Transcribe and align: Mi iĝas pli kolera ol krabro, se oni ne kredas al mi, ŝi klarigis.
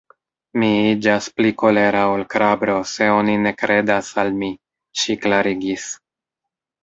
Mi 0.61 0.67
iĝas 0.91 1.25
pli 1.39 1.51
kolera 1.63 1.99
ol 2.13 2.23
krabro, 2.35 2.77
se 2.91 3.09
oni 3.17 3.35
ne 3.43 3.53
kredas 3.59 4.09
al 4.23 4.33
mi, 4.41 4.49
ŝi 5.03 5.17
klarigis. 5.27 5.85